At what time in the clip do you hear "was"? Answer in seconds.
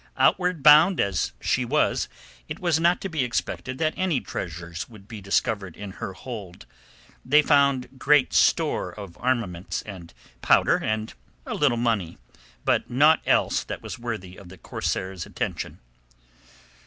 1.63-2.09, 2.59-2.79, 13.83-13.99